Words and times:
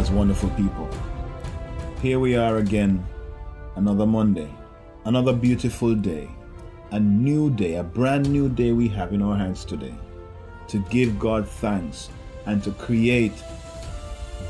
God's 0.00 0.12
wonderful 0.12 0.48
people. 0.50 0.88
Here 2.00 2.18
we 2.18 2.34
are 2.34 2.56
again, 2.56 3.04
another 3.76 4.06
Monday, 4.06 4.48
another 5.04 5.34
beautiful 5.34 5.94
day, 5.94 6.26
a 6.92 6.98
new 6.98 7.50
day, 7.50 7.74
a 7.74 7.82
brand 7.82 8.30
new 8.30 8.48
day 8.48 8.72
we 8.72 8.88
have 8.88 9.12
in 9.12 9.20
our 9.20 9.36
hands 9.36 9.62
today 9.62 9.94
to 10.68 10.78
give 10.88 11.18
God 11.18 11.46
thanks 11.46 12.08
and 12.46 12.64
to 12.64 12.70
create 12.70 13.34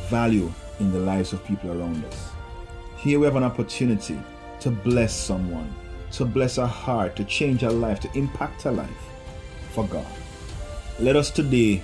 value 0.09 0.53
in 0.79 0.93
the 0.93 1.01
lives 1.01 1.33
of 1.33 1.45
people 1.45 1.73
around 1.73 2.05
us. 2.05 2.31
Here 2.97 3.19
we 3.19 3.25
have 3.25 3.35
an 3.35 3.43
opportunity 3.43 4.21
to 4.61 4.71
bless 4.71 5.13
someone, 5.13 5.75
to 6.13 6.25
bless 6.25 6.59
a 6.59 6.67
heart, 6.69 7.17
to 7.17 7.25
change 7.25 7.65
a 7.65 7.71
life, 7.71 7.99
to 8.03 8.17
impact 8.17 8.67
a 8.67 8.71
life 8.71 9.03
for 9.73 9.85
God. 9.89 10.07
Let 11.01 11.17
us 11.17 11.29
today 11.29 11.83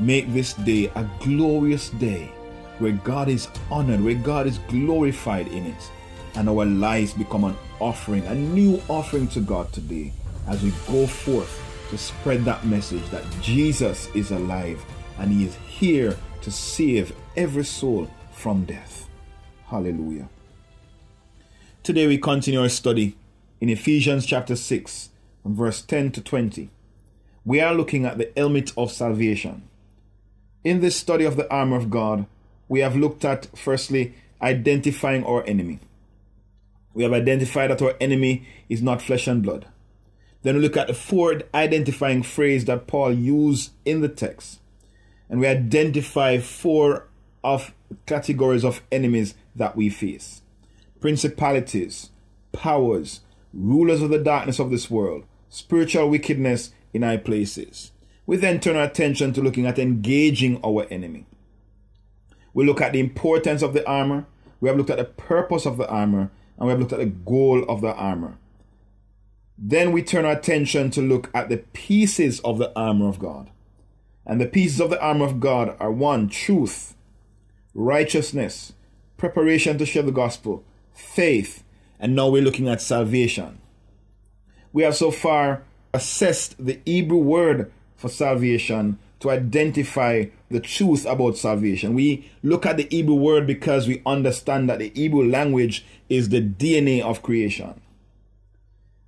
make 0.00 0.34
this 0.34 0.54
day 0.54 0.90
a 0.96 1.08
glorious 1.20 1.90
day 1.90 2.32
where 2.78 2.92
God 2.92 3.28
is 3.28 3.48
honored, 3.70 4.02
where 4.02 4.14
God 4.14 4.46
is 4.46 4.58
glorified 4.68 5.48
in 5.48 5.66
it, 5.66 5.90
and 6.34 6.48
our 6.48 6.64
lives 6.64 7.12
become 7.12 7.44
an 7.44 7.56
offering, 7.80 8.24
a 8.26 8.34
new 8.34 8.80
offering 8.88 9.28
to 9.28 9.40
God 9.40 9.72
today 9.72 10.12
as 10.46 10.62
we 10.62 10.72
go 10.86 11.06
forth 11.06 11.64
to 11.90 11.98
spread 11.98 12.44
that 12.44 12.64
message 12.66 13.06
that 13.10 13.24
Jesus 13.40 14.08
is 14.14 14.30
alive 14.30 14.84
and 15.18 15.32
He 15.32 15.44
is 15.44 15.54
here 15.66 16.16
to 16.42 16.50
save 16.50 17.14
every 17.36 17.64
soul 17.64 18.08
from 18.32 18.64
death. 18.64 19.08
Hallelujah. 19.66 20.28
Today 21.82 22.06
we 22.06 22.18
continue 22.18 22.60
our 22.60 22.68
study 22.68 23.16
in 23.60 23.68
Ephesians 23.68 24.24
chapter 24.26 24.54
6, 24.54 25.10
from 25.42 25.56
verse 25.56 25.82
10 25.82 26.12
to 26.12 26.20
20. 26.20 26.70
We 27.44 27.60
are 27.60 27.74
looking 27.74 28.04
at 28.04 28.18
the 28.18 28.30
helmet 28.36 28.72
of 28.76 28.92
salvation. 28.92 29.68
In 30.64 30.80
this 30.80 30.96
study 30.96 31.24
of 31.24 31.36
the 31.36 31.50
armor 31.50 31.76
of 31.76 31.90
God, 31.90 32.26
we 32.68 32.80
have 32.80 32.96
looked 32.96 33.24
at 33.24 33.46
firstly 33.56 34.14
identifying 34.40 35.24
our 35.24 35.44
enemy. 35.46 35.80
We 36.94 37.02
have 37.02 37.12
identified 37.12 37.70
that 37.70 37.82
our 37.82 37.94
enemy 38.00 38.46
is 38.68 38.82
not 38.82 39.02
flesh 39.02 39.26
and 39.26 39.42
blood. 39.42 39.66
Then 40.42 40.56
we 40.56 40.62
look 40.62 40.76
at 40.76 40.86
the 40.86 40.94
four 40.94 41.40
identifying 41.54 42.22
phrase 42.22 42.64
that 42.66 42.86
Paul 42.86 43.12
used 43.12 43.72
in 43.84 44.00
the 44.00 44.08
text. 44.08 44.60
And 45.28 45.40
we 45.40 45.46
identify 45.46 46.38
four 46.38 47.08
of 47.42 47.72
categories 48.06 48.64
of 48.64 48.82
enemies 48.90 49.34
that 49.54 49.76
we 49.76 49.88
face. 49.88 50.42
Principalities, 51.00 52.10
powers, 52.52 53.20
rulers 53.52 54.02
of 54.02 54.10
the 54.10 54.18
darkness 54.18 54.58
of 54.58 54.70
this 54.70 54.90
world, 54.90 55.24
spiritual 55.48 56.08
wickedness 56.08 56.72
in 56.92 57.02
high 57.02 57.16
places. 57.16 57.92
We 58.26 58.36
then 58.36 58.60
turn 58.60 58.76
our 58.76 58.84
attention 58.84 59.32
to 59.34 59.40
looking 59.40 59.66
at 59.66 59.78
engaging 59.78 60.60
our 60.64 60.86
enemy. 60.90 61.26
We 62.58 62.66
look 62.66 62.80
at 62.80 62.92
the 62.92 62.98
importance 62.98 63.62
of 63.62 63.72
the 63.72 63.86
armor, 63.88 64.26
we 64.60 64.68
have 64.68 64.76
looked 64.76 64.90
at 64.90 64.96
the 64.98 65.04
purpose 65.04 65.64
of 65.64 65.76
the 65.76 65.88
armor, 65.88 66.32
and 66.58 66.66
we 66.66 66.70
have 66.70 66.80
looked 66.80 66.92
at 66.92 66.98
the 66.98 67.06
goal 67.06 67.62
of 67.68 67.82
the 67.82 67.94
armor. 67.94 68.36
Then 69.56 69.92
we 69.92 70.02
turn 70.02 70.24
our 70.24 70.32
attention 70.32 70.90
to 70.90 71.00
look 71.00 71.30
at 71.32 71.50
the 71.50 71.58
pieces 71.58 72.40
of 72.40 72.58
the 72.58 72.72
armor 72.74 73.06
of 73.08 73.20
God. 73.20 73.50
And 74.26 74.40
the 74.40 74.46
pieces 74.46 74.80
of 74.80 74.90
the 74.90 75.00
armor 75.00 75.24
of 75.24 75.38
God 75.38 75.76
are 75.78 75.92
one, 75.92 76.28
truth, 76.28 76.96
righteousness, 77.74 78.72
preparation 79.16 79.78
to 79.78 79.86
share 79.86 80.02
the 80.02 80.10
gospel, 80.10 80.64
faith, 80.92 81.62
and 82.00 82.16
now 82.16 82.28
we're 82.28 82.42
looking 82.42 82.68
at 82.68 82.82
salvation. 82.82 83.60
We 84.72 84.82
have 84.82 84.96
so 84.96 85.12
far 85.12 85.62
assessed 85.94 86.56
the 86.58 86.80
Hebrew 86.84 87.18
word 87.18 87.70
for 87.94 88.08
salvation 88.08 88.98
to 89.20 89.30
identify 89.30 90.26
the 90.50 90.60
truth 90.60 91.04
about 91.06 91.36
salvation. 91.36 91.94
We 91.94 92.30
look 92.42 92.64
at 92.66 92.76
the 92.76 92.86
Hebrew 92.90 93.14
word 93.14 93.46
because 93.46 93.88
we 93.88 94.02
understand 94.06 94.68
that 94.70 94.78
the 94.78 94.92
Hebrew 94.94 95.28
language 95.28 95.84
is 96.08 96.28
the 96.28 96.40
DNA 96.40 97.02
of 97.02 97.22
creation. 97.22 97.80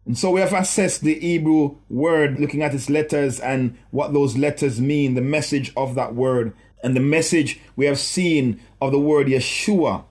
And 0.06 0.18
so 0.18 0.32
we 0.32 0.40
have 0.40 0.52
assessed 0.52 1.02
the 1.02 1.18
Hebrew 1.18 1.76
word, 1.88 2.40
looking 2.40 2.62
at 2.62 2.74
its 2.74 2.90
letters 2.90 3.38
and 3.38 3.78
what 3.90 4.12
those 4.12 4.36
letters 4.36 4.80
mean, 4.80 5.14
the 5.14 5.20
message 5.20 5.72
of 5.76 5.94
that 5.94 6.14
word. 6.14 6.52
And 6.82 6.96
the 6.96 7.00
message 7.00 7.60
we 7.76 7.86
have 7.86 7.98
seen 7.98 8.60
of 8.80 8.92
the 8.92 8.98
word 8.98 9.28
Yeshua 9.28 10.04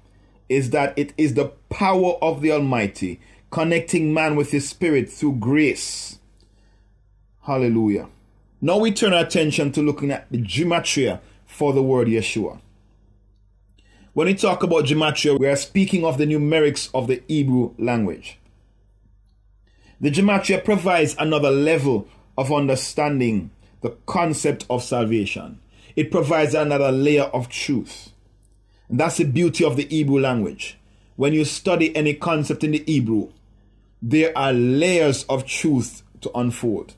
is 0.47 0.69
that 0.69 0.97
it 0.97 1.13
is 1.17 1.33
the 1.33 1.51
power 1.69 2.13
of 2.21 2.41
the 2.41 2.51
Almighty 2.51 3.19
connecting 3.51 4.13
man 4.13 4.35
with 4.35 4.51
his 4.51 4.69
spirit 4.69 5.09
through 5.09 5.33
grace. 5.33 6.19
Hallelujah. 7.41 8.07
Now 8.61 8.77
we 8.77 8.91
turn 8.91 9.13
our 9.13 9.23
attention 9.23 9.71
to 9.71 9.81
looking 9.81 10.11
at 10.11 10.29
the 10.29 10.37
gematria 10.37 11.21
for 11.45 11.71
the 11.71 11.81
word 11.81 12.09
Yeshua. 12.09 12.59
When 14.11 14.27
we 14.27 14.33
talk 14.33 14.63
about 14.63 14.83
gematria, 14.83 15.39
we 15.39 15.47
are 15.47 15.55
speaking 15.55 16.03
of 16.03 16.17
the 16.17 16.25
numerics 16.25 16.89
of 16.93 17.07
the 17.07 17.23
Hebrew 17.29 17.73
language. 17.77 18.37
The 20.01 20.11
gematria 20.11 20.61
provides 20.63 21.15
another 21.17 21.51
level 21.51 22.09
of 22.37 22.51
understanding 22.51 23.51
the 23.81 23.91
concept 24.05 24.65
of 24.69 24.83
salvation. 24.83 25.61
It 25.95 26.11
provides 26.11 26.53
another 26.53 26.91
layer 26.91 27.23
of 27.23 27.47
truth. 27.47 28.11
And 28.89 28.99
that's 28.99 29.17
the 29.17 29.23
beauty 29.23 29.63
of 29.63 29.77
the 29.77 29.85
Hebrew 29.85 30.19
language. 30.19 30.77
When 31.15 31.31
you 31.31 31.45
study 31.45 31.95
any 31.95 32.13
concept 32.13 32.65
in 32.65 32.71
the 32.71 32.83
Hebrew, 32.85 33.29
there 34.01 34.37
are 34.37 34.51
layers 34.51 35.23
of 35.23 35.45
truth 35.45 36.03
to 36.21 36.31
unfold 36.37 36.95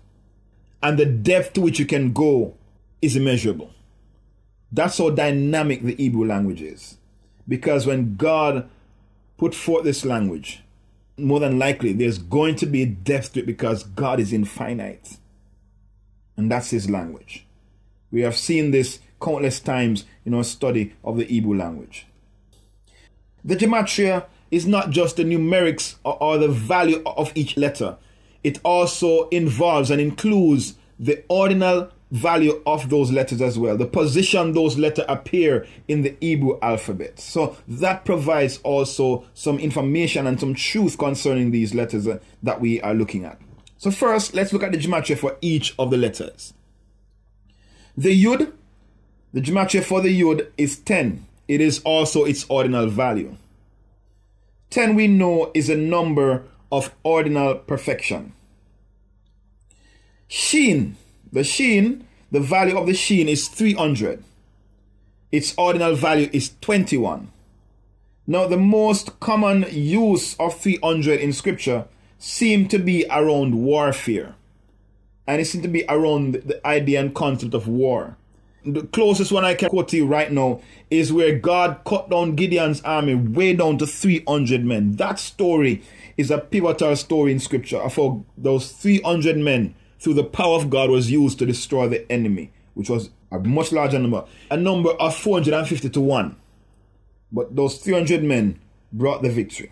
and 0.84 0.98
the 0.98 1.06
depth 1.06 1.54
to 1.54 1.62
which 1.62 1.80
you 1.80 1.86
can 1.86 2.14
go 2.14 2.56
is 3.02 3.16
immeasurable. 3.16 3.72
That's 4.72 4.98
how 4.98 5.10
dynamic 5.10 5.84
the 5.84 5.96
Hebrew 5.96 6.26
language 6.26 6.62
is. 6.62 6.98
Because 7.48 7.86
when 7.86 8.16
God 8.16 8.70
put 9.38 9.54
forth 9.54 9.84
this 9.84 10.06
language, 10.06 10.64
more 11.18 11.40
than 11.40 11.60
likely 11.60 11.94
there's 11.94 12.18
going 12.18 12.56
to 12.56 12.66
be 12.66 12.86
depth 12.86 13.34
to 13.34 13.40
it 13.42 13.46
because 13.46 13.84
God 13.84 14.20
is 14.20 14.34
infinite. 14.34 15.18
And 16.38 16.52
that's 16.52 16.70
his 16.70 16.90
language. 16.90 17.46
We 18.12 18.22
have 18.22 18.38
seen 18.38 18.72
this 18.72 19.00
countless 19.22 19.60
times 19.60 20.06
in 20.26 20.34
our 20.34 20.44
study 20.44 20.94
of 21.04 21.18
the 21.18 21.26
Hebrew 21.26 21.58
language. 21.58 22.08
The 23.44 23.56
gematria 23.56 24.26
is 24.50 24.68
not 24.68 24.90
just 24.90 25.16
the 25.16 25.24
numerics 25.24 25.96
or, 26.04 26.38
the 26.38 26.48
value 26.48 27.02
of 27.06 27.32
each 27.36 27.58
letter, 27.58 27.98
it 28.44 28.60
also 28.64 29.28
involves 29.30 29.92
and 29.92 30.02
includes 30.02 30.76
the 31.00 31.24
ordinal 31.30 31.92
value 32.12 32.62
of 32.66 32.90
those 32.90 33.12
letters 33.12 33.42
as 33.42 33.58
well, 33.58 33.78
the 33.78 33.86
position 33.86 34.52
those 34.52 34.78
letters 34.78 35.06
appear 35.08 35.66
in 35.88 36.02
the 36.02 36.16
Hebrew 36.20 36.60
alphabet. 36.62 37.20
So 37.20 37.56
that 37.68 38.04
provides 38.04 38.60
also 38.64 39.26
some 39.34 39.58
information 39.60 40.28
and 40.28 40.40
some 40.40 40.54
truth 40.54 40.98
concerning 40.98 41.52
these 41.52 41.74
letters 41.74 42.08
uh, 42.08 42.20
that 42.44 42.60
we 42.60 42.82
are 42.82 42.94
looking 42.94 43.24
at. 43.24 43.40
So 43.78 43.90
first, 43.92 44.34
let's 44.34 44.52
look 44.52 44.64
at 44.64 44.74
the 44.74 44.78
gematria 44.78 45.18
for 45.18 45.38
each 45.42 45.74
of 45.80 45.90
the 45.90 45.98
letters. 45.98 46.54
The 47.98 48.24
Yud, 48.24 48.52
the 49.34 49.42
gematria 49.42 49.84
for 49.84 50.02
the 50.02 50.22
Yud 50.22 50.52
is 50.58 50.78
10. 50.80 51.26
It 51.48 51.62
is 51.62 51.82
also 51.84 52.26
its 52.26 52.46
ordinal 52.50 52.88
value. 52.88 53.38
10 54.70 54.96
we 54.96 55.08
know 55.08 55.52
is 55.54 55.70
a 55.70 55.76
number 55.76 56.44
of 56.72 56.94
ordinal 57.04 57.56
perfection. 57.56 58.34
Shin, 60.34 60.96
the 61.34 61.44
Shin, 61.44 62.08
the 62.32 62.40
value 62.40 62.78
of 62.78 62.88
the 62.88 62.94
Shin 62.94 63.28
is 63.28 63.50
300. 63.50 64.24
Its 65.30 65.54
ordinal 65.58 65.94
value 65.94 66.30
is 66.32 66.54
21. 66.62 67.30
Now, 68.26 68.48
the 68.48 68.56
most 68.56 69.20
common 69.20 69.66
use 69.70 70.38
of 70.40 70.58
300 70.58 71.20
in 71.20 71.34
scripture 71.34 71.84
seem 72.18 72.70
to 72.70 72.80
be 72.80 73.06
around 73.12 73.56
warfare. 73.56 74.36
And 75.28 75.42
it 75.42 75.46
seems 75.48 75.64
to 75.64 75.68
be 75.68 75.84
around 75.90 76.36
the 76.36 76.66
idea 76.66 77.02
and 77.02 77.14
concept 77.14 77.54
of 77.54 77.68
war. 77.68 78.16
The 78.64 78.84
closest 78.84 79.34
one 79.34 79.44
I 79.44 79.56
can 79.56 79.68
quote 79.68 79.90
to 79.90 79.98
you 79.98 80.06
right 80.06 80.32
now 80.32 80.62
is 80.90 81.12
where 81.12 81.38
God 81.38 81.82
cut 81.86 82.10
down 82.10 82.38
Gideon's 82.38 82.80
army 82.84 83.16
way 83.16 83.54
down 83.54 83.80
to 83.80 83.86
300 83.86 84.64
men. 84.64 84.96
That 84.96 85.20
story 85.20 85.84
is 86.16 86.32
a 86.32 86.38
pivotal 86.38 86.96
story 86.96 87.34
in 87.34 87.40
scripture 87.40 87.86
how 87.86 88.24
those 88.38 88.72
300 88.72 89.38
men, 89.38 89.76
through 90.02 90.16
the 90.16 90.24
power 90.24 90.56
of 90.56 90.70
God, 90.72 90.90
was 90.90 91.12
used 91.12 91.38
to 91.40 91.46
destroy 91.46 91.88
the 91.88 92.12
enemy, 92.12 92.52
which 92.74 92.90
was 92.90 93.12
a 93.32 93.40
much 93.40 93.72
larger 93.72 94.00
number, 94.00 94.26
a 94.50 94.58
number 94.58 94.90
of 94.90 95.16
450 95.16 95.90
to 95.90 96.02
1. 96.02 96.36
But 97.32 97.56
those 97.56 97.78
300 97.78 98.24
men 98.24 98.60
brought 98.92 99.22
the 99.22 99.30
victory. 99.30 99.72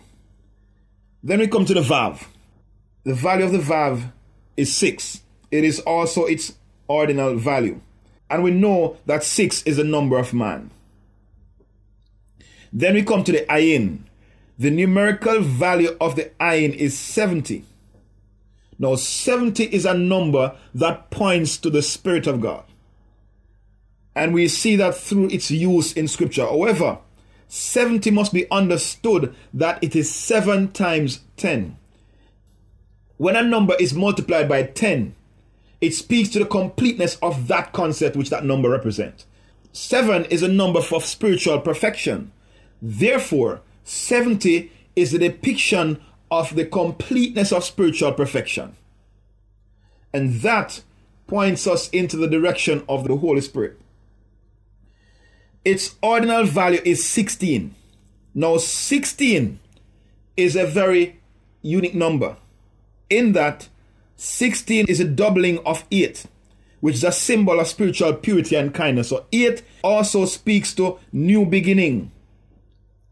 Then 1.22 1.40
we 1.40 1.48
come 1.48 1.64
to 1.64 1.74
the 1.74 1.80
Vav. 1.82 2.26
The 3.04 3.12
value 3.12 3.44
of 3.44 3.52
the 3.52 3.58
Vav 3.58 4.12
is 4.56 4.74
6. 4.76 5.20
It 5.50 5.64
is 5.64 5.80
also 5.80 6.26
its 6.26 6.54
ordinal 6.86 7.34
value. 7.36 7.80
And 8.30 8.44
we 8.44 8.52
know 8.52 8.98
that 9.06 9.24
6 9.24 9.64
is 9.64 9.78
a 9.80 9.84
number 9.84 10.16
of 10.16 10.32
man. 10.32 10.70
Then 12.72 12.94
we 12.94 13.02
come 13.02 13.24
to 13.24 13.32
the 13.32 13.44
Ayin. 13.46 14.04
The 14.58 14.70
numerical 14.70 15.40
value 15.40 15.96
of 16.00 16.14
the 16.14 16.30
Ayin 16.40 16.72
is 16.72 16.96
70. 16.96 17.64
Now, 18.80 18.96
70 18.96 19.64
is 19.64 19.84
a 19.84 19.94
number 19.94 20.56
that 20.74 21.10
points 21.10 21.58
to 21.58 21.70
the 21.70 21.82
Spirit 21.82 22.26
of 22.26 22.40
God. 22.40 22.64
and 24.14 24.34
we 24.34 24.48
see 24.48 24.76
that 24.76 24.94
through 24.94 25.28
its 25.28 25.50
use 25.50 25.92
in 25.92 26.08
Scripture. 26.08 26.44
However, 26.44 26.98
70 27.48 28.10
must 28.10 28.32
be 28.32 28.50
understood 28.50 29.34
that 29.54 29.82
it 29.82 29.94
is 29.94 30.12
7 30.14 30.72
times 30.72 31.20
10. 31.36 31.76
When 33.16 33.36
a 33.36 33.42
number 33.42 33.76
is 33.78 33.94
multiplied 33.94 34.48
by 34.48 34.64
10, 34.64 35.14
it 35.80 35.94
speaks 35.94 36.28
to 36.30 36.38
the 36.40 36.44
completeness 36.44 37.16
of 37.22 37.48
that 37.48 37.72
concept 37.72 38.16
which 38.16 38.30
that 38.30 38.44
number 38.44 38.68
represents. 38.68 39.26
7 39.72 40.24
is 40.26 40.42
a 40.42 40.48
number 40.48 40.82
for 40.82 41.00
spiritual 41.00 41.60
perfection. 41.60 42.32
Therefore, 42.82 43.62
70 43.84 44.72
is 44.96 45.14
a 45.14 45.18
depiction 45.18 46.00
of 46.30 46.54
the 46.54 46.64
completeness 46.64 47.52
of 47.52 47.64
spiritual 47.64 48.12
perfection. 48.12 48.74
And 50.12 50.40
that 50.40 50.82
points 51.26 51.66
us 51.66 51.88
into 51.90 52.16
the 52.16 52.28
direction 52.28 52.84
of 52.88 53.06
the 53.06 53.16
Holy 53.16 53.40
Spirit. 53.40 53.80
Its 55.64 55.94
ordinal 56.02 56.44
value 56.44 56.80
is 56.84 57.06
16. 57.06 57.74
Now, 58.34 58.56
16 58.56 59.58
is 60.36 60.56
a 60.56 60.66
very 60.66 61.20
unique 61.62 61.94
number 61.94 62.36
in 63.08 63.32
that 63.32 63.68
16 64.16 64.86
is 64.86 65.00
a 65.00 65.04
doubling 65.04 65.58
of 65.66 65.84
8, 65.90 66.26
which 66.80 66.96
is 66.96 67.04
a 67.04 67.12
symbol 67.12 67.60
of 67.60 67.66
spiritual 67.66 68.14
purity 68.14 68.56
and 68.56 68.74
kindness. 68.74 69.10
So, 69.10 69.26
8 69.32 69.62
also 69.82 70.24
speaks 70.24 70.74
to 70.74 70.98
new 71.12 71.44
beginning. 71.44 72.12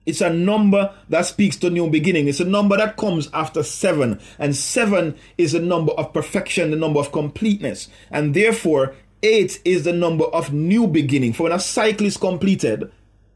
It's 0.08 0.22
a 0.22 0.32
number 0.32 0.94
that 1.10 1.26
speaks 1.26 1.56
to 1.56 1.68
new 1.68 1.90
beginning. 1.90 2.28
It's 2.28 2.40
a 2.40 2.44
number 2.46 2.78
that 2.78 2.96
comes 2.96 3.28
after 3.34 3.62
seven. 3.62 4.18
And 4.38 4.56
seven 4.56 5.16
is 5.36 5.52
a 5.52 5.60
number 5.60 5.92
of 5.92 6.14
perfection, 6.14 6.70
the 6.70 6.78
number 6.78 6.98
of 6.98 7.12
completeness. 7.12 7.90
And 8.10 8.32
therefore, 8.32 8.94
eight 9.22 9.60
is 9.66 9.84
the 9.84 9.92
number 9.92 10.24
of 10.24 10.50
new 10.50 10.86
beginning. 10.86 11.34
For 11.34 11.42
when 11.42 11.52
a 11.52 11.60
cycle 11.60 12.06
is 12.06 12.16
completed, 12.16 12.90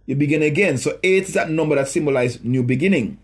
you 0.06 0.16
begin 0.16 0.40
again. 0.40 0.78
So 0.78 0.98
eight 1.02 1.24
is 1.24 1.34
that 1.34 1.50
number 1.50 1.74
that 1.74 1.88
symbolizes 1.88 2.42
new 2.42 2.62
beginning. 2.62 3.18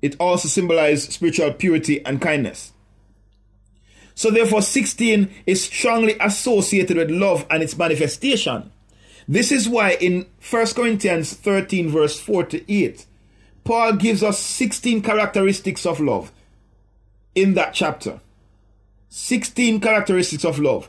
It 0.00 0.16
also 0.18 0.48
symbolizes 0.48 1.12
spiritual 1.12 1.52
purity 1.52 2.02
and 2.06 2.22
kindness. 2.22 2.72
So 4.14 4.30
therefore, 4.30 4.62
16 4.62 5.28
is 5.44 5.62
strongly 5.62 6.16
associated 6.20 6.96
with 6.96 7.10
love 7.10 7.44
and 7.50 7.62
its 7.62 7.76
manifestation. 7.76 8.72
This 9.28 9.50
is 9.50 9.68
why 9.68 9.94
in 9.94 10.26
1 10.48 10.66
Corinthians 10.74 11.34
13, 11.34 11.88
verse 11.88 12.18
4 12.20 12.44
to 12.44 12.72
8, 12.72 13.06
Paul 13.64 13.94
gives 13.94 14.22
us 14.22 14.38
16 14.38 15.02
characteristics 15.02 15.84
of 15.84 15.98
love 15.98 16.32
in 17.34 17.54
that 17.54 17.74
chapter. 17.74 18.20
16 19.08 19.80
characteristics 19.80 20.44
of 20.44 20.58
love. 20.58 20.88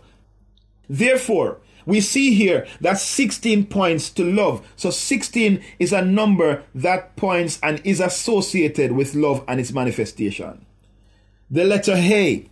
Therefore, 0.87 1.59
we 1.87 2.01
see 2.01 2.33
here 2.33 2.67
that 2.81 2.99
16 2.99 3.65
points 3.67 4.09
to 4.11 4.23
love. 4.23 4.67
So 4.75 4.91
16 4.91 5.63
is 5.79 5.93
a 5.93 6.03
number 6.03 6.63
that 6.75 7.15
points 7.15 7.59
and 7.63 7.81
is 7.83 7.99
associated 7.99 8.91
with 8.91 9.15
love 9.15 9.43
and 9.47 9.59
its 9.59 9.71
manifestation. 9.71 10.65
The 11.49 11.63
letter 11.63 11.95
Hay, 11.95 12.49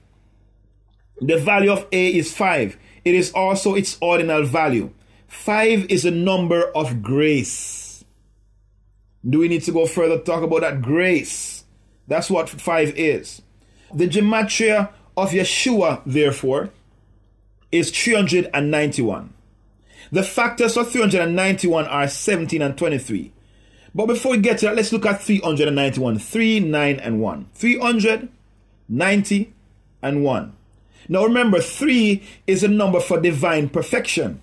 the 1.19 1.37
value 1.37 1.71
of 1.71 1.85
Hay 1.91 2.15
is 2.15 2.33
5. 2.33 2.77
It 3.03 3.13
is 3.13 3.31
also 3.33 3.75
its 3.75 3.97
ordinal 4.01 4.43
value. 4.45 4.91
Five 5.27 5.85
is 5.89 6.05
a 6.05 6.11
number 6.11 6.63
of 6.75 7.01
grace. 7.01 8.03
Do 9.27 9.39
we 9.39 9.47
need 9.47 9.63
to 9.63 9.71
go 9.71 9.85
further 9.85 10.19
talk 10.19 10.43
about 10.43 10.61
that 10.61 10.81
grace? 10.81 11.63
That's 12.07 12.29
what 12.29 12.49
five 12.49 12.93
is. 12.95 13.41
The 13.93 14.07
gematria 14.07 14.89
of 15.17 15.31
Yeshua, 15.31 16.01
therefore, 16.05 16.69
is 17.71 17.91
391. 17.91 19.33
The 20.11 20.23
factors 20.23 20.75
for 20.75 20.83
391 20.83 21.85
are 21.85 22.07
17 22.07 22.61
and 22.61 22.77
23. 22.77 23.31
But 23.95 24.07
before 24.07 24.33
we 24.33 24.39
get 24.39 24.59
to 24.59 24.65
that, 24.67 24.75
let's 24.75 24.91
look 24.91 25.05
at 25.05 25.23
391. 25.23 26.19
3, 26.19 26.59
9, 26.59 26.99
and 26.99 27.21
1. 27.21 27.47
390 27.53 29.53
and 30.01 30.23
1. 30.23 30.53
Now 31.07 31.23
remember, 31.23 31.61
3 31.61 32.21
is 32.45 32.63
a 32.63 32.67
number 32.67 32.99
for 32.99 33.19
divine 33.19 33.69
perfection. 33.69 34.41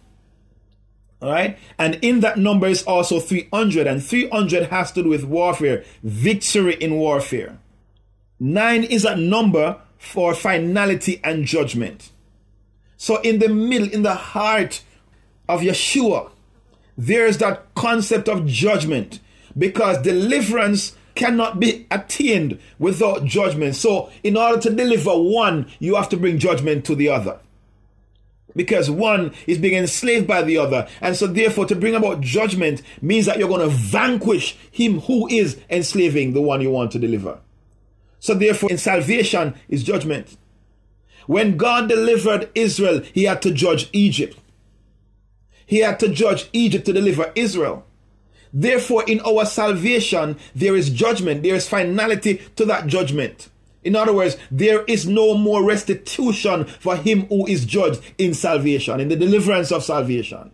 All 1.22 1.30
right. 1.30 1.56
And 1.78 2.00
in 2.02 2.18
that 2.20 2.36
number 2.36 2.66
is 2.66 2.82
also 2.82 3.20
300, 3.20 3.86
and 3.86 4.04
300 4.04 4.70
has 4.70 4.90
to 4.92 5.04
do 5.04 5.08
with 5.08 5.24
warfare, 5.24 5.84
victory 6.02 6.74
in 6.74 6.96
warfare. 6.96 7.58
Nine 8.40 8.82
is 8.82 9.04
a 9.04 9.14
number 9.14 9.80
for 9.98 10.34
finality 10.34 11.20
and 11.22 11.44
judgment. 11.44 12.10
So, 12.96 13.20
in 13.20 13.38
the 13.38 13.48
middle, 13.48 13.88
in 13.88 14.02
the 14.02 14.14
heart 14.14 14.82
of 15.48 15.60
Yeshua, 15.60 16.30
there 16.98 17.26
is 17.26 17.38
that 17.38 17.72
concept 17.76 18.28
of 18.28 18.46
judgment 18.46 19.20
because 19.56 20.02
deliverance 20.02 20.96
cannot 21.14 21.60
be 21.60 21.86
attained 21.90 22.58
without 22.80 23.24
judgment. 23.24 23.76
So, 23.76 24.10
in 24.24 24.36
order 24.36 24.60
to 24.62 24.74
deliver 24.74 25.16
one, 25.16 25.70
you 25.78 25.94
have 25.94 26.08
to 26.08 26.16
bring 26.16 26.38
judgment 26.38 26.84
to 26.86 26.96
the 26.96 27.10
other 27.10 27.38
because 28.54 28.90
one 28.90 29.34
is 29.46 29.58
being 29.58 29.74
enslaved 29.74 30.26
by 30.26 30.42
the 30.42 30.58
other. 30.58 30.88
And 31.00 31.16
so, 31.16 31.26
therefore, 31.26 31.66
to 31.66 31.76
bring 31.76 31.94
about 31.94 32.20
judgment 32.20 32.82
means 33.00 33.26
that 33.26 33.38
you're 33.38 33.48
going 33.48 33.68
to 33.68 33.74
vanquish 33.74 34.56
him 34.70 35.00
who 35.00 35.28
is 35.28 35.60
enslaving 35.70 36.32
the 36.32 36.42
one 36.42 36.60
you 36.60 36.70
want 36.70 36.92
to 36.92 36.98
deliver. 36.98 37.38
So, 38.18 38.34
therefore, 38.34 38.70
in 38.70 38.78
salvation 38.78 39.54
is 39.68 39.82
judgment. 39.82 40.36
When 41.26 41.56
God 41.56 41.88
delivered 41.88 42.50
Israel, 42.54 43.00
he 43.12 43.24
had 43.24 43.42
to 43.42 43.52
judge 43.52 43.88
Egypt. 43.92 44.38
He 45.66 45.78
had 45.78 45.98
to 46.00 46.08
judge 46.08 46.48
Egypt 46.52 46.84
to 46.86 46.92
deliver 46.92 47.32
Israel. 47.34 47.86
Therefore, 48.52 49.04
in 49.04 49.20
our 49.20 49.46
salvation, 49.46 50.38
there 50.54 50.76
is 50.76 50.90
judgment, 50.90 51.42
there 51.42 51.54
is 51.54 51.68
finality 51.68 52.42
to 52.56 52.66
that 52.66 52.86
judgment. 52.86 53.48
In 53.84 53.96
other 53.96 54.12
words, 54.12 54.36
there 54.50 54.84
is 54.84 55.06
no 55.06 55.34
more 55.34 55.64
restitution 55.64 56.64
for 56.64 56.96
him 56.96 57.26
who 57.26 57.46
is 57.46 57.64
judged 57.64 58.00
in 58.18 58.34
salvation, 58.34 59.00
in 59.00 59.08
the 59.08 59.16
deliverance 59.16 59.72
of 59.72 59.82
salvation. 59.82 60.52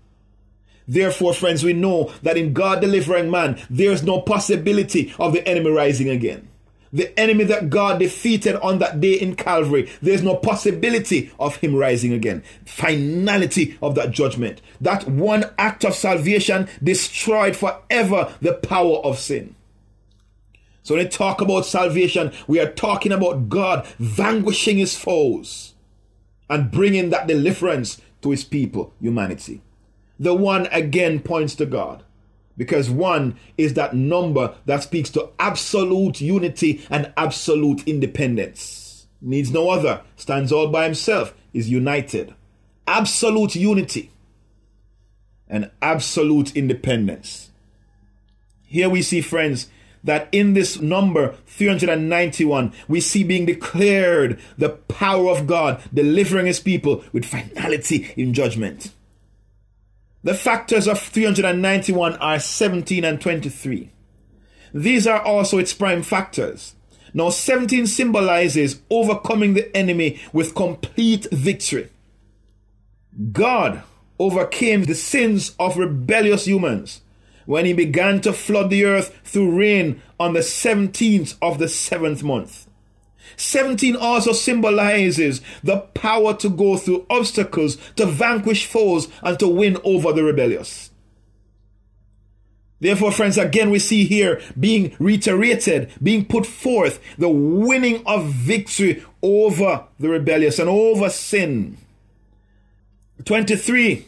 Therefore, 0.87 1.35
friends, 1.35 1.63
we 1.63 1.75
know 1.75 2.13
that 2.23 2.39
in 2.39 2.55
God 2.55 2.81
delivering 2.81 3.31
man, 3.31 3.61
there 3.69 3.93
is 3.93 4.03
no 4.03 4.23
possibility 4.23 5.15
of 5.19 5.35
the 5.35 5.47
enemy 5.47 5.71
rising 5.71 6.09
again. 6.09 6.49
The 6.91 7.19
enemy 7.21 7.45
that 7.45 7.69
God 7.69 7.99
defeated 7.99 8.57
on 8.57 8.79
that 8.79 8.99
day 8.99 9.13
in 9.13 9.37
Calvary, 9.37 9.91
there's 10.01 10.23
no 10.23 10.37
possibility 10.37 11.31
of 11.39 11.57
him 11.57 11.75
rising 11.75 12.15
again. 12.15 12.43
Finality 12.65 13.77
of 13.83 13.95
that 13.97 14.11
judgment. 14.11 14.63
That 14.81 15.07
one 15.07 15.45
act 15.59 15.85
of 15.85 15.95
salvation 15.95 16.67
destroyed 16.83 17.57
forever 17.57 18.35
the 18.41 18.55
power 18.55 18.97
of 18.99 19.19
sin. 19.19 19.55
So 20.89 20.95
when 20.95 21.05
we 21.05 21.11
talk 21.11 21.43
about 21.43 21.67
salvation, 21.67 22.33
we 22.47 22.59
are 22.61 22.73
talking 22.73 23.13
about 23.13 23.51
God 23.51 23.87
vanquishing 23.99 24.79
his 24.79 24.97
foes 24.97 25.75
and 26.49 26.71
bringing 26.71 27.11
that 27.11 27.27
deliverance 27.27 28.01
to 28.23 28.31
his 28.31 28.43
people, 28.43 28.95
humanity. 28.99 29.61
The 30.19 30.33
one 30.33 30.67
again 30.69 31.21
points 31.21 31.55
to 31.57 31.67
God 31.67 32.05
because 32.57 32.89
one 32.89 33.37
is 33.59 33.75
that 33.75 33.95
number 33.95 34.55
that 34.65 34.83
speaks 34.83 35.11
to 35.11 35.29
absolute 35.39 36.23
unity 36.23 36.83
and 36.89 37.13
absolute 37.19 37.87
independence. 37.87 39.09
Needs 39.21 39.51
no 39.51 39.69
other, 39.69 40.01
stands 40.17 40.53
all 40.53 40.69
by 40.69 40.85
himself, 40.85 41.35
is 41.53 41.69
united. 41.69 42.35
Absolute 42.87 43.55
unity 43.55 44.11
and 45.51 45.71
absolute 45.83 46.57
independence. 46.57 47.51
Here 48.63 48.89
we 48.89 49.03
see, 49.03 49.21
friends, 49.21 49.69
that 50.05 50.29
in 50.33 50.55
this 50.55 50.81
number 50.81 51.35
391 51.47 52.73
we 52.87 53.01
see 53.01 53.25
being 53.25 53.47
declared 53.47 54.39
the 54.57 54.71
power 54.71 55.31
of 55.31 55.47
God 55.47 55.83
delivering 55.93 56.47
his 56.47 56.61
people 56.61 57.05
with 57.13 57.25
finality 57.25 58.13
in 58.17 58.35
judgment. 58.35 58.93
The 60.25 60.35
factors 60.35 60.89
of 60.89 61.01
391 61.01 62.17
are 62.17 62.41
17 62.41 63.05
and 63.05 63.21
23. 63.21 63.91
These 64.75 65.07
are 65.07 65.23
also 65.23 65.59
its 65.59 65.73
prime 65.73 66.03
factors. 66.03 66.75
Now 67.15 67.31
17 67.31 67.87
symbolizes 67.87 68.81
overcoming 68.91 69.55
the 69.55 69.75
enemy 69.77 70.21
with 70.33 70.55
complete 70.55 71.27
victory. 71.31 71.89
God 73.33 73.83
overcame 74.19 74.85
the 74.85 74.95
sins 74.95 75.55
of 75.59 75.79
rebellious 75.79 76.47
humans 76.47 77.01
when 77.49 77.65
he 77.65 77.73
began 77.73 78.21
to 78.21 78.31
flood 78.31 78.69
the 78.69 78.85
earth 78.85 79.19
through 79.25 79.59
rain 79.59 80.03
on 80.21 80.35
the 80.35 80.41
17th 80.41 81.35
of 81.41 81.59
the 81.59 81.67
seventh 81.67 82.23
month. 82.23 82.67
17 83.37 83.97
also 83.97 84.33
symbolizes 84.33 85.41
the 85.65 85.79
power 85.79 86.35
to 86.35 86.51
go 86.51 86.77
through 86.77 87.07
obstacles, 87.09 87.79
to 87.97 88.05
vanquish 88.05 88.67
foes, 88.67 89.09
and 89.23 89.39
to 89.39 89.49
win 89.49 89.79
over 89.83 90.13
the 90.13 90.23
rebellious. 90.23 90.91
Therefore, 92.81 93.13
friends, 93.13 93.39
again 93.39 93.71
we 93.71 93.79
see 93.79 94.05
here 94.05 94.43
being 94.61 94.95
reiterated, 94.99 95.91
being 96.03 96.27
put 96.27 96.45
forth, 96.45 97.01
the 97.17 97.31
winning 97.31 98.03
of 98.05 98.27
victory 98.27 99.03
over 99.23 99.87
the 99.99 100.11
rebellious 100.11 100.59
and 100.59 100.69
over 100.69 101.09
sin. 101.09 101.79
23 103.25 104.05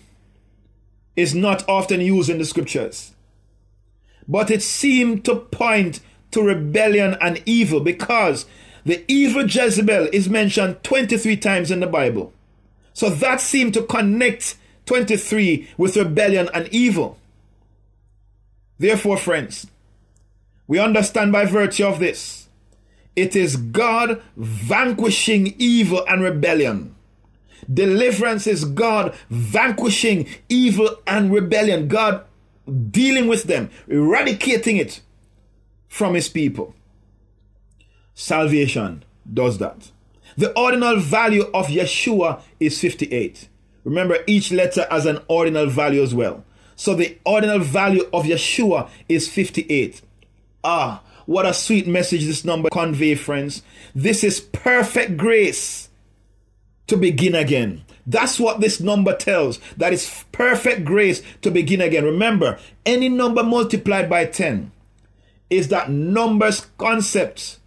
is 1.16 1.34
not 1.34 1.66
often 1.66 2.02
used 2.02 2.28
in 2.28 2.36
the 2.36 2.44
scriptures, 2.44 3.14
but 4.30 4.48
it 4.48 4.62
seemed 4.62 5.24
to 5.24 5.34
point 5.34 5.98
to 6.30 6.40
rebellion 6.40 7.16
and 7.20 7.42
evil 7.44 7.80
because 7.80 8.46
the 8.84 9.04
evil 9.08 9.42
Jezebel 9.42 10.08
is 10.12 10.28
mentioned 10.28 10.82
23 10.84 11.36
times 11.36 11.72
in 11.72 11.80
the 11.80 11.88
Bible. 11.88 12.32
So 12.92 13.10
that 13.10 13.40
seemed 13.40 13.74
to 13.74 13.82
connect 13.82 14.56
23 14.86 15.68
with 15.76 15.96
rebellion 15.96 16.48
and 16.54 16.68
evil. 16.68 17.18
Therefore, 18.78 19.16
friends, 19.16 19.66
we 20.68 20.78
understand 20.78 21.32
by 21.32 21.44
virtue 21.44 21.86
of 21.86 21.98
this, 21.98 22.48
it 23.16 23.34
is 23.34 23.56
God 23.56 24.22
vanquishing 24.36 25.56
evil 25.58 26.04
and 26.08 26.22
rebellion. 26.22 26.94
Deliverance 27.72 28.46
is 28.46 28.64
God 28.64 29.12
vanquishing 29.28 30.28
evil 30.48 30.96
and 31.06 31.32
rebellion, 31.32 31.88
God 31.88 32.24
dealing 32.70 33.28
with 33.28 33.44
them, 33.44 33.70
eradicating 33.88 34.76
it 34.76 35.00
from 35.88 36.14
his 36.14 36.28
people. 36.28 36.74
Salvation 38.14 39.04
does 39.32 39.58
that. 39.58 39.90
The 40.36 40.56
ordinal 40.58 40.98
value 40.98 41.50
of 41.52 41.66
Yeshua 41.66 42.42
is 42.60 42.80
58. 42.80 43.48
Remember, 43.84 44.18
each 44.26 44.52
letter 44.52 44.86
has 44.90 45.06
an 45.06 45.18
ordinal 45.28 45.66
value 45.66 46.02
as 46.02 46.14
well. 46.14 46.44
So 46.76 46.94
the 46.94 47.18
ordinal 47.26 47.58
value 47.58 48.08
of 48.12 48.24
Yeshua 48.24 48.88
is 49.08 49.28
58. 49.28 50.02
Ah, 50.62 51.02
what 51.26 51.46
a 51.46 51.54
sweet 51.54 51.86
message 51.86 52.24
this 52.24 52.44
number 52.44 52.68
convey, 52.70 53.14
friends. 53.14 53.62
This 53.94 54.24
is 54.24 54.40
perfect 54.40 55.16
grace 55.16 55.88
to 56.86 56.96
begin 56.96 57.34
again. 57.34 57.84
That's 58.06 58.40
what 58.40 58.60
this 58.60 58.80
number 58.80 59.16
tells. 59.16 59.58
That 59.76 59.92
is 59.92 60.24
perfect 60.32 60.84
grace 60.84 61.22
to 61.42 61.50
begin 61.50 61.80
again. 61.80 62.04
Remember, 62.04 62.58
any 62.86 63.08
number 63.08 63.42
multiplied 63.42 64.08
by 64.08 64.26
10 64.26 64.72
is 65.48 65.68
that 65.68 65.90
numbers 65.90 66.66
concept 66.78 67.58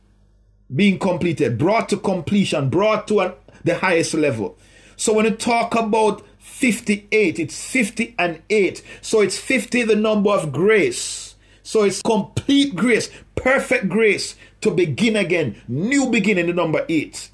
being 0.74 0.98
completed, 0.98 1.58
brought 1.58 1.90
to 1.90 1.98
completion, 1.98 2.70
brought 2.70 3.08
to 3.08 3.20
an, 3.20 3.34
the 3.64 3.76
highest 3.76 4.14
level. 4.14 4.58
So 4.96 5.14
when 5.14 5.26
you 5.26 5.32
talk 5.32 5.76
about 5.76 6.26
58, 6.40 7.40
it's 7.40 7.70
50 7.70 8.16
and 8.18 8.42
8. 8.50 8.84
So 9.02 9.22
it's 9.22 9.38
50 9.38 9.84
the 9.84 9.96
number 9.96 10.32
of 10.32 10.52
grace. 10.52 11.36
So 11.64 11.84
it's 11.84 12.02
complete 12.02 12.76
grace, 12.76 13.10
perfect 13.36 13.90
grace 13.90 14.36
to 14.62 14.72
begin 14.72 15.16
again, 15.16 15.62
new 15.68 16.10
beginning, 16.10 16.48
the 16.48 16.54
number 16.54 16.86
8. 16.88 17.30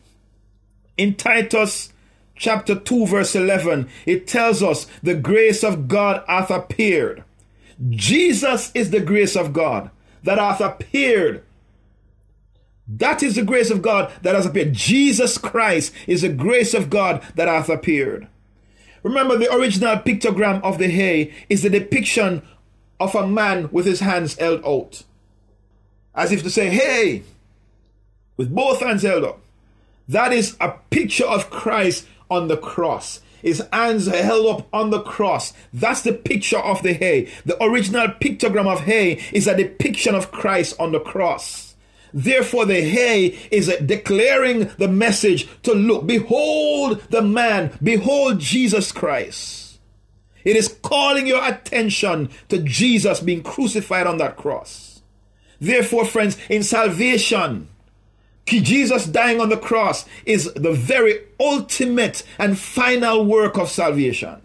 In 0.97 1.15
Titus 1.15 1.93
chapter 2.39 2.73
2, 2.73 3.05
verse 3.05 3.35
11, 3.35 3.87
it 4.07 4.25
tells 4.25 4.63
us 4.63 4.87
the 5.03 5.13
grace 5.13 5.63
of 5.63 5.87
God 5.87 6.23
hath 6.27 6.49
appeared. 6.49 7.23
Jesus 7.89 8.71
is 8.73 8.89
the 8.89 9.01
grace 9.01 9.35
of 9.35 9.53
God 9.53 9.91
that 10.23 10.39
hath 10.39 10.61
appeared. 10.61 11.43
That 12.87 13.21
is 13.21 13.35
the 13.35 13.43
grace 13.43 13.69
of 13.69 13.83
God 13.83 14.11
that 14.23 14.33
has 14.33 14.47
appeared. 14.47 14.73
Jesus 14.73 15.37
Christ 15.37 15.93
is 16.07 16.23
the 16.23 16.29
grace 16.29 16.73
of 16.73 16.89
God 16.89 17.21
that 17.35 17.47
hath 17.47 17.69
appeared. 17.69 18.27
Remember, 19.03 19.37
the 19.37 19.53
original 19.53 19.97
pictogram 19.97 20.61
of 20.63 20.77
the 20.77 20.87
hay 20.87 21.33
is 21.49 21.61
the 21.61 21.69
depiction 21.69 22.41
of 22.99 23.13
a 23.15 23.27
man 23.27 23.69
with 23.71 23.85
his 23.85 23.99
hands 23.99 24.37
held 24.37 24.65
out, 24.65 25.03
as 26.15 26.31
if 26.31 26.41
to 26.43 26.49
say, 26.49 26.69
Hey, 26.69 27.23
with 28.35 28.53
both 28.53 28.81
hands 28.81 29.03
held 29.03 29.23
up. 29.23 29.39
That 30.07 30.33
is 30.33 30.57
a 30.59 30.71
picture 30.89 31.25
of 31.25 31.49
Christ 31.51 32.07
on 32.29 32.47
the 32.47 32.57
cross. 32.57 33.21
His 33.41 33.65
hands 33.71 34.07
held 34.07 34.47
up 34.47 34.67
on 34.73 34.89
the 34.89 35.01
cross. 35.01 35.53
That's 35.73 36.01
the 36.01 36.13
picture 36.13 36.59
of 36.59 36.83
the 36.83 36.93
hay. 36.93 37.29
The 37.45 37.61
original 37.63 38.07
pictogram 38.07 38.67
of 38.67 38.81
hay 38.81 39.21
is 39.31 39.47
a 39.47 39.55
depiction 39.55 40.13
of 40.15 40.31
Christ 40.31 40.75
on 40.79 40.91
the 40.91 40.99
cross. 40.99 41.75
Therefore, 42.13 42.65
the 42.65 42.81
hay 42.81 43.37
is 43.51 43.67
declaring 43.85 44.71
the 44.77 44.87
message 44.87 45.47
to 45.63 45.73
look, 45.73 46.07
behold 46.07 47.01
the 47.11 47.21
man, 47.21 47.77
behold 47.81 48.39
Jesus 48.39 48.91
Christ. 48.91 49.79
It 50.43 50.55
is 50.55 50.75
calling 50.81 51.27
your 51.27 51.45
attention 51.45 52.29
to 52.47 52.59
Jesus 52.59 53.19
being 53.19 53.43
crucified 53.43 54.07
on 54.07 54.17
that 54.17 54.37
cross. 54.37 55.01
Therefore, 55.59 56.05
friends, 56.05 56.37
in 56.49 56.63
salvation, 56.63 57.67
Jesus 58.49 59.05
dying 59.05 59.39
on 59.39 59.49
the 59.49 59.57
cross 59.57 60.05
is 60.25 60.51
the 60.53 60.71
very 60.71 61.19
ultimate 61.39 62.23
and 62.37 62.57
final 62.57 63.25
work 63.25 63.57
of 63.57 63.69
salvation. 63.69 64.41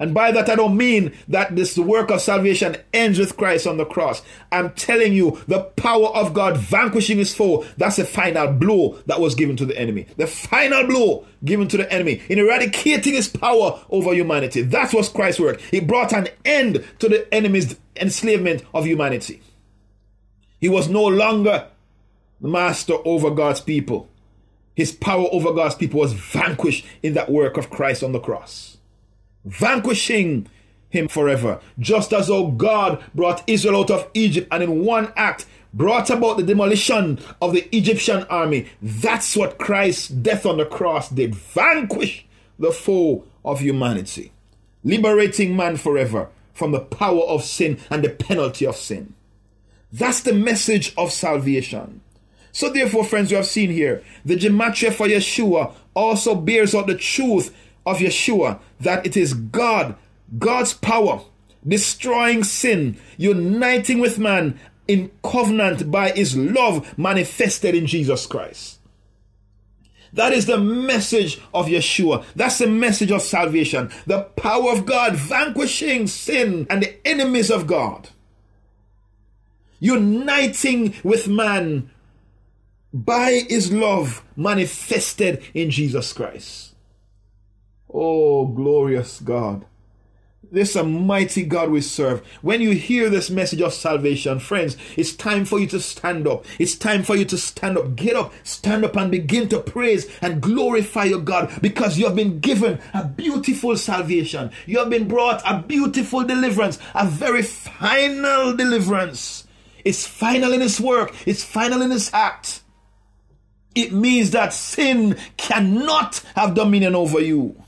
And 0.00 0.14
by 0.14 0.32
that, 0.32 0.48
I 0.48 0.54
don't 0.54 0.78
mean 0.78 1.12
that 1.28 1.54
this 1.54 1.76
work 1.76 2.10
of 2.10 2.22
salvation 2.22 2.74
ends 2.94 3.18
with 3.18 3.36
Christ 3.36 3.66
on 3.66 3.76
the 3.76 3.84
cross. 3.84 4.22
I'm 4.50 4.70
telling 4.72 5.12
you, 5.12 5.42
the 5.46 5.60
power 5.60 6.08
of 6.08 6.32
God 6.32 6.56
vanquishing 6.56 7.18
his 7.18 7.34
foe, 7.34 7.66
that's 7.76 7.96
the 7.96 8.06
final 8.06 8.50
blow 8.50 8.98
that 9.04 9.20
was 9.20 9.34
given 9.34 9.56
to 9.58 9.66
the 9.66 9.78
enemy. 9.78 10.06
The 10.16 10.26
final 10.26 10.86
blow 10.86 11.26
given 11.44 11.68
to 11.68 11.76
the 11.76 11.92
enemy 11.92 12.22
in 12.30 12.38
eradicating 12.38 13.12
his 13.12 13.28
power 13.28 13.78
over 13.90 14.14
humanity. 14.14 14.62
That 14.62 14.94
was 14.94 15.10
Christ's 15.10 15.40
work. 15.40 15.60
He 15.60 15.80
brought 15.80 16.14
an 16.14 16.28
end 16.46 16.82
to 17.00 17.08
the 17.08 17.32
enemy's 17.32 17.76
enslavement 17.94 18.64
of 18.72 18.86
humanity. 18.86 19.42
He 20.60 20.70
was 20.70 20.88
no 20.88 21.04
longer 21.04 21.68
master 22.40 22.94
over 23.04 23.30
God's 23.30 23.60
people. 23.60 24.08
His 24.74 24.92
power 24.92 25.28
over 25.32 25.52
God's 25.52 25.74
people 25.74 26.00
was 26.00 26.12
vanquished 26.12 26.86
in 27.02 27.14
that 27.14 27.30
work 27.30 27.56
of 27.56 27.70
Christ 27.70 28.02
on 28.02 28.12
the 28.12 28.20
cross. 28.20 28.78
Vanquishing 29.44 30.48
him 30.88 31.08
forever. 31.08 31.60
Just 31.78 32.12
as 32.12 32.28
though 32.28 32.50
God 32.50 33.02
brought 33.14 33.42
Israel 33.46 33.80
out 33.80 33.90
of 33.90 34.10
Egypt 34.14 34.48
and 34.50 34.62
in 34.62 34.84
one 34.84 35.12
act 35.16 35.46
brought 35.72 36.10
about 36.10 36.36
the 36.36 36.42
demolition 36.42 37.18
of 37.40 37.52
the 37.52 37.68
Egyptian 37.74 38.24
army. 38.24 38.66
That's 38.82 39.36
what 39.36 39.58
Christ's 39.58 40.08
death 40.08 40.44
on 40.44 40.58
the 40.58 40.66
cross 40.66 41.08
did. 41.08 41.34
Vanquish 41.34 42.26
the 42.58 42.72
foe 42.72 43.24
of 43.44 43.60
humanity. 43.60 44.32
Liberating 44.82 45.56
man 45.56 45.76
forever 45.76 46.28
from 46.52 46.72
the 46.72 46.80
power 46.80 47.22
of 47.22 47.44
sin 47.44 47.78
and 47.90 48.02
the 48.02 48.10
penalty 48.10 48.66
of 48.66 48.76
sin. 48.76 49.14
That's 49.92 50.20
the 50.20 50.32
message 50.32 50.92
of 50.96 51.12
salvation. 51.12 52.00
So, 52.52 52.68
therefore, 52.70 53.04
friends, 53.04 53.30
you 53.30 53.36
have 53.36 53.46
seen 53.46 53.70
here 53.70 54.02
the 54.24 54.36
gematria 54.36 54.92
for 54.92 55.06
Yeshua 55.06 55.74
also 55.94 56.34
bears 56.34 56.74
out 56.74 56.86
the 56.86 56.96
truth 56.96 57.54
of 57.86 57.98
Yeshua 57.98 58.60
that 58.80 59.06
it 59.06 59.16
is 59.16 59.34
God, 59.34 59.96
God's 60.38 60.74
power, 60.74 61.22
destroying 61.66 62.44
sin, 62.44 62.98
uniting 63.16 64.00
with 64.00 64.18
man 64.18 64.58
in 64.88 65.10
covenant 65.22 65.90
by 65.90 66.10
his 66.10 66.36
love 66.36 66.98
manifested 66.98 67.74
in 67.74 67.86
Jesus 67.86 68.26
Christ. 68.26 68.78
That 70.12 70.32
is 70.32 70.46
the 70.46 70.58
message 70.58 71.40
of 71.54 71.66
Yeshua. 71.66 72.24
That's 72.34 72.58
the 72.58 72.66
message 72.66 73.12
of 73.12 73.22
salvation. 73.22 73.92
The 74.06 74.22
power 74.22 74.72
of 74.72 74.86
God 74.86 75.14
vanquishing 75.14 76.08
sin 76.08 76.66
and 76.68 76.82
the 76.82 77.06
enemies 77.06 77.50
of 77.50 77.66
God. 77.66 78.08
Uniting 79.78 80.94
with 81.04 81.28
man 81.28 81.90
by 82.92 83.44
his 83.48 83.72
love 83.72 84.24
manifested 84.36 85.42
in 85.54 85.70
Jesus 85.70 86.12
Christ. 86.12 86.74
Oh, 87.92 88.46
glorious 88.46 89.20
God. 89.20 89.66
This 90.52 90.70
is 90.70 90.76
a 90.76 90.84
mighty 90.84 91.44
God 91.44 91.70
we 91.70 91.80
serve. 91.80 92.26
When 92.42 92.60
you 92.60 92.72
hear 92.72 93.08
this 93.08 93.30
message 93.30 93.60
of 93.60 93.72
salvation, 93.72 94.40
friends, 94.40 94.76
it's 94.96 95.12
time 95.12 95.44
for 95.44 95.60
you 95.60 95.68
to 95.68 95.78
stand 95.78 96.26
up. 96.26 96.44
It's 96.58 96.74
time 96.74 97.04
for 97.04 97.14
you 97.14 97.24
to 97.26 97.38
stand 97.38 97.78
up. 97.78 97.94
Get 97.94 98.16
up, 98.16 98.32
stand 98.42 98.84
up, 98.84 98.96
and 98.96 99.12
begin 99.12 99.48
to 99.50 99.60
praise 99.60 100.10
and 100.20 100.40
glorify 100.40 101.04
your 101.04 101.20
God 101.20 101.52
because 101.62 101.98
you 101.98 102.06
have 102.06 102.16
been 102.16 102.40
given 102.40 102.80
a 102.92 103.04
beautiful 103.04 103.76
salvation. 103.76 104.50
You 104.66 104.80
have 104.80 104.90
been 104.90 105.06
brought 105.06 105.40
a 105.46 105.62
beautiful 105.62 106.24
deliverance, 106.24 106.80
a 106.96 107.06
very 107.06 107.42
final 107.42 108.56
deliverance. 108.56 109.46
It's 109.84 110.04
final 110.04 110.52
in 110.52 110.62
His 110.62 110.80
work, 110.80 111.14
it's 111.26 111.44
final 111.44 111.80
in 111.80 111.92
His 111.92 112.10
act. 112.12 112.59
It 113.74 113.92
means 113.92 114.32
that 114.32 114.52
sin 114.52 115.16
cannot 115.36 116.22
have 116.34 116.54
dominion 116.54 116.94
over 116.94 117.20
you. 117.20 117.62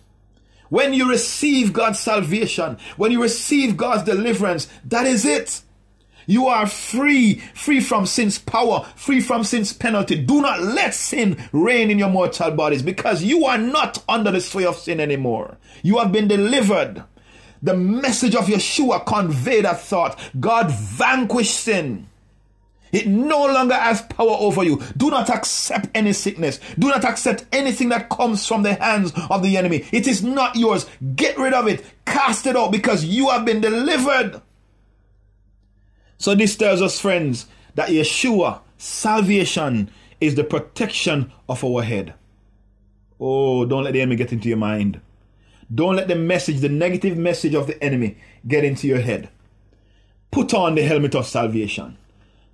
When 0.69 0.95
you 0.95 1.09
receive 1.09 1.73
God's 1.73 2.01
salvation, 2.01 2.79
when 2.97 3.13
you 3.13 3.23
receive 3.23 3.77
God's 3.77 4.05
deliverance, 4.05 4.69
that 4.87 5.07
is 5.07 5.25
it. 5.25 5.63
You 6.27 6.47
are 6.47 6.67
free, 6.67 7.43
free 7.55 7.81
from 7.81 8.07
sin's 8.07 8.39
power, 8.39 8.87
free 8.97 9.21
from 9.21 9.45
sin's 9.45 9.73
penalty. 9.73 10.17
Do 10.17 10.41
not 10.41 10.63
let 10.63 10.95
sin 10.95 11.37
reign 11.53 11.91
in 11.91 11.99
your 11.99 12.09
mortal 12.09 12.53
bodies 12.53 12.83
because 12.83 13.23
you 13.23 13.45
are 13.45 13.59
not 13.59 14.03
under 14.09 14.31
the 14.31 14.41
sway 14.41 14.65
of 14.65 14.77
sin 14.77 15.01
anymore. 15.01 15.59
You 15.83 15.99
have 15.99 16.13
been 16.13 16.29
delivered. 16.29 17.05
The 17.63 17.75
message 17.77 18.35
of 18.35 18.47
Yeshua 18.47 19.05
conveyed 19.05 19.65
that 19.65 19.81
thought. 19.81 20.19
God 20.41 20.71
vanquished 20.71 21.55
sin. 21.55 22.09
It 22.93 23.07
no 23.07 23.47
longer 23.47 23.75
has 23.75 24.03
power 24.03 24.37
over 24.39 24.63
you. 24.63 24.83
Do 24.99 25.11
not 25.11 25.31
accept 25.31 25.89
any 25.95 26.13
sickness. 26.13 26.61
Do 26.79 26.89
not 26.89 27.05
accept 27.07 27.47
anything 27.51 27.89
that 27.89 28.11
comes 28.11 28.47
from 28.47 28.63
the 28.63 28.75
hands 28.75 29.13
of 29.31 29.43
the 29.43 29.57
enemy. 29.57 29.87
It 29.93 30.07
is 30.07 30.23
not 30.23 30.57
yours. 30.57 30.87
Get 31.17 31.39
rid 31.39 31.55
of 31.55 31.67
it. 31.67 31.85
Cast 32.05 32.47
it 32.47 32.55
out 32.55 32.71
because 32.71 33.05
you 33.05 33.31
have 33.31 33.47
been 33.47 33.63
delivered. 33.63 34.43
So 36.19 36.35
this 36.35 36.55
tells 36.55 36.83
us, 36.83 37.01
friends, 37.01 37.47
that 37.75 37.89
Yeshua, 37.89 38.61
salvation, 38.77 39.91
is 40.21 40.35
the 40.35 40.45
protection 40.45 41.33
of 41.49 41.65
our 41.65 41.83
head. 41.83 42.15
Oh, 43.19 43.65
don't 43.65 43.85
let 43.85 43.95
the 43.95 44.03
enemy 44.03 44.17
get 44.17 44.33
into 44.33 44.49
your 44.49 44.59
mind. 44.59 45.01
Don't 45.75 45.97
let 45.97 46.09
the 46.09 46.15
message, 46.15 46.61
the 46.61 46.69
negative 46.69 47.17
message 47.17 47.55
of 47.55 47.67
the 47.67 47.83
enemy, 47.83 48.19
get 48.47 48.65
into 48.65 48.87
your 48.87 49.01
head. 49.01 49.31
Put 50.31 50.53
on 50.53 50.75
the 50.75 50.83
helmet 50.83 51.15
of 51.15 51.27
salvation. 51.27 51.97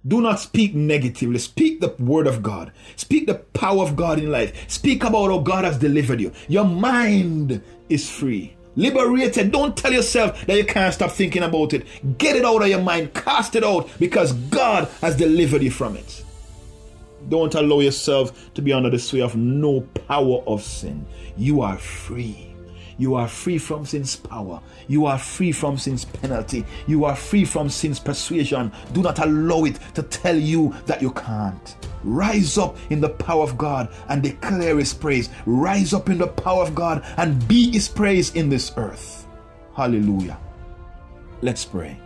Do 0.07 0.21
not 0.21 0.41
speak 0.41 0.75
negatively. 0.75 1.39
Speak 1.39 1.81
the 1.81 1.95
word 1.99 2.27
of 2.27 2.43
God. 2.43 2.73
Speak 2.97 3.27
the 3.27 3.35
power 3.35 3.83
of 3.83 3.97
God 3.97 4.19
in 4.19 4.31
life. 4.31 4.71
Speak 4.71 5.03
about 5.03 5.31
how 5.31 5.39
God 5.39 5.65
has 5.65 5.79
delivered 5.79 6.21
you. 6.21 6.33
Your 6.49 6.65
mind 6.65 7.61
is 7.89 8.09
free. 8.09 8.55
Liberated. 8.77 9.51
Don't 9.51 9.77
tell 9.77 9.93
yourself 9.93 10.47
that 10.47 10.57
you 10.57 10.65
can't 10.65 10.95
stop 10.95 11.11
thinking 11.11 11.43
about 11.43 11.73
it. 11.73 11.85
Get 12.17 12.37
it 12.37 12.45
out 12.45 12.63
of 12.63 12.69
your 12.69 12.81
mind. 12.81 13.13
Cast 13.13 13.57
it 13.57 13.65
out 13.65 13.91
because 13.99 14.33
God 14.33 14.89
has 15.01 15.17
delivered 15.17 15.63
you 15.63 15.71
from 15.73 15.97
it. 15.97 16.25
Don't 17.29 17.55
allow 17.57 17.81
yourself 17.81 18.55
to 18.55 18.63
be 18.63 18.73
under 18.73 18.91
the 18.91 18.99
sway 18.99 19.21
of 19.21 19.35
no 19.35 19.81
power 19.81 20.43
of 20.47 20.63
sin. 20.63 21.05
You 21.37 21.61
are 21.61 21.77
free. 21.77 22.48
You 22.99 23.15
are 23.15 23.29
free 23.29 23.59
from 23.59 23.87
sin's 23.87 24.17
power. 24.17 24.61
You 24.89 25.07
are 25.07 25.19
free 25.19 25.53
from 25.53 25.79
sin's 25.79 26.05
penalty. 26.05 26.67
You 26.89 27.05
are 27.05 27.15
free 27.15 27.45
from 27.45 27.69
sin's 27.69 28.01
persuasion. 28.01 28.73
Do 28.93 29.03
not 29.03 29.21
allow 29.21 29.65
it 29.65 29.79
to 29.95 30.03
tell 30.03 30.37
you 30.37 30.75
that 30.87 31.01
you 31.01 31.13
can't. 31.13 31.77
Rise 32.03 32.59
up 32.59 32.77
in 32.91 33.01
the 33.01 33.09
power 33.09 33.45
of 33.45 33.57
God 33.57 33.89
and 34.09 34.23
declare 34.23 34.79
His 34.79 34.93
praise. 34.93 35.31
Rise 35.47 35.95
up 35.95 36.09
in 36.11 36.19
the 36.19 36.27
power 36.27 36.63
of 36.63 36.75
God 36.75 37.05
and 37.17 37.47
be 37.47 37.71
His 37.71 37.89
praise 37.89 38.35
in 38.35 38.49
this 38.49 38.73
earth. 38.77 39.27
Hallelujah. 39.75 40.39
Let's 41.41 41.65
pray. 41.65 42.01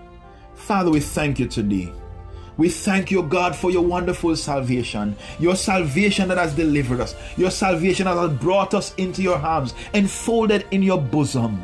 Father, 0.54 0.90
we 0.90 1.00
thank 1.00 1.38
you 1.38 1.49
today 1.49 1.92
we 2.62 2.69
thank 2.69 3.11
you, 3.11 3.25
God, 3.25 3.57
for 3.57 3.73
your 3.73 3.83
wonderful 3.83 4.37
salvation, 4.37 5.16
your 5.40 5.57
salvation 5.57 6.28
that 6.28 6.38
has 6.38 6.54
delivered 6.54 7.00
us, 7.00 7.16
your 7.37 7.50
salvation 7.50 8.04
that 8.04 8.16
has 8.16 8.31
brought 8.38 8.73
us 8.73 8.95
into 8.99 9.21
your 9.21 9.37
arms, 9.37 9.75
enfolded 9.95 10.64
in 10.71 10.81
your 10.81 11.00
bosom. 11.00 11.61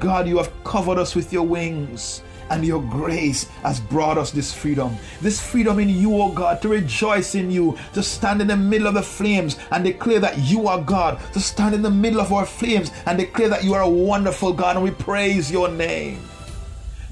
God, 0.00 0.26
you 0.26 0.38
have 0.38 0.50
covered 0.64 0.98
us 0.98 1.14
with 1.14 1.32
your 1.32 1.44
wings 1.44 2.22
and 2.50 2.66
your 2.66 2.82
grace 2.82 3.44
has 3.62 3.78
brought 3.78 4.18
us 4.18 4.32
this 4.32 4.52
freedom. 4.52 4.96
This 5.20 5.40
freedom 5.40 5.78
in 5.78 5.88
you, 5.88 6.20
oh 6.20 6.32
God, 6.32 6.60
to 6.62 6.70
rejoice 6.70 7.36
in 7.36 7.48
you, 7.48 7.78
to 7.94 8.02
stand 8.02 8.40
in 8.40 8.48
the 8.48 8.56
middle 8.56 8.88
of 8.88 8.94
the 8.94 9.02
flames 9.02 9.56
and 9.70 9.84
declare 9.84 10.18
that 10.18 10.38
you 10.38 10.66
are 10.66 10.80
God, 10.80 11.20
to 11.34 11.38
stand 11.38 11.72
in 11.72 11.82
the 11.82 11.90
middle 11.90 12.20
of 12.20 12.32
our 12.32 12.46
flames 12.46 12.90
and 13.06 13.16
declare 13.16 13.48
that 13.48 13.62
you 13.62 13.74
are 13.74 13.82
a 13.82 13.88
wonderful 13.88 14.52
God, 14.52 14.74
and 14.74 14.84
we 14.84 14.90
praise 14.90 15.52
your 15.52 15.68
name 15.68 16.18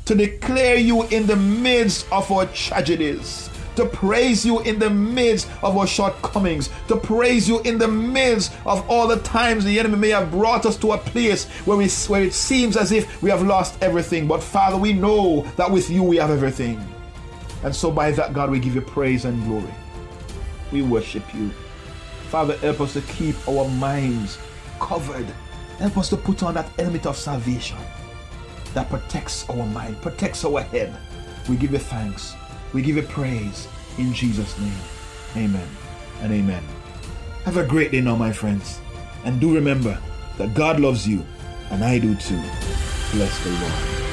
to 0.04 0.14
declare 0.14 0.76
you 0.76 1.04
in 1.04 1.26
the 1.26 1.36
midst 1.36 2.06
of 2.12 2.30
our 2.30 2.46
tragedies, 2.46 3.48
to 3.76 3.86
praise 3.86 4.44
you 4.44 4.60
in 4.60 4.78
the 4.78 4.90
midst 4.90 5.48
of 5.62 5.76
our 5.76 5.86
shortcomings, 5.86 6.68
to 6.88 6.96
praise 6.96 7.48
you 7.48 7.60
in 7.62 7.78
the 7.78 7.88
midst 7.88 8.52
of 8.66 8.88
all 8.88 9.08
the 9.08 9.18
times 9.20 9.64
the 9.64 9.78
enemy 9.78 9.96
may 9.96 10.10
have 10.10 10.30
brought 10.30 10.66
us 10.66 10.76
to 10.76 10.92
a 10.92 10.98
place 10.98 11.46
where, 11.64 11.76
we, 11.76 11.88
where 11.88 12.22
it 12.22 12.34
seems 12.34 12.76
as 12.76 12.92
if 12.92 13.22
we 13.22 13.30
have 13.30 13.42
lost 13.42 13.82
everything. 13.82 14.28
But 14.28 14.42
Father, 14.42 14.76
we 14.76 14.92
know 14.92 15.42
that 15.56 15.70
with 15.70 15.88
you 15.88 16.02
we 16.02 16.16
have 16.16 16.30
everything. 16.30 16.86
And 17.64 17.74
so 17.74 17.90
by 17.90 18.10
that, 18.12 18.34
God, 18.34 18.50
we 18.50 18.58
give 18.60 18.74
you 18.74 18.82
praise 18.82 19.24
and 19.24 19.42
glory. 19.44 19.74
We 20.70 20.82
worship 20.82 21.34
you. 21.34 21.50
Father, 22.28 22.58
help 22.58 22.82
us 22.82 22.92
to 22.92 23.00
keep 23.02 23.36
our 23.48 23.68
minds 23.70 24.38
covered. 24.80 25.26
Help 25.78 25.96
us 25.96 26.10
to 26.10 26.16
put 26.16 26.42
on 26.42 26.54
that 26.54 26.68
helmet 26.78 27.06
of 27.06 27.16
salvation 27.16 27.78
that 28.74 28.90
protects 28.90 29.48
our 29.48 29.66
mind, 29.66 30.00
protects 30.02 30.44
our 30.44 30.60
head. 30.60 30.94
We 31.48 31.56
give 31.56 31.72
you 31.72 31.78
thanks. 31.78 32.34
We 32.72 32.82
give 32.82 32.96
you 32.96 33.02
praise 33.02 33.68
in 33.98 34.12
Jesus' 34.12 34.58
name. 34.58 34.72
Amen 35.36 35.68
and 36.20 36.32
amen. 36.32 36.62
Have 37.44 37.56
a 37.56 37.64
great 37.64 37.92
day 37.92 38.00
now, 38.00 38.16
my 38.16 38.32
friends. 38.32 38.80
And 39.24 39.40
do 39.40 39.54
remember 39.54 39.98
that 40.38 40.54
God 40.54 40.80
loves 40.80 41.08
you, 41.08 41.24
and 41.70 41.84
I 41.84 41.98
do 41.98 42.14
too. 42.14 42.40
Bless 43.12 43.44
the 43.44 43.50
Lord. 43.50 44.03